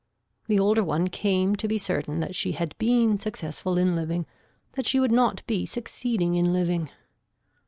[0.47, 4.25] The older one came to be certain that she had been successful in living,
[4.71, 6.89] that she would not be succeeding in living.